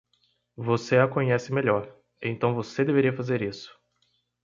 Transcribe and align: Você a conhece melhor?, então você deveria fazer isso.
Você 0.57 0.97
a 0.97 1.07
conhece 1.07 1.53
melhor?, 1.53 1.95
então 2.19 2.55
você 2.55 2.83
deveria 2.83 3.15
fazer 3.15 3.43
isso. 3.43 3.71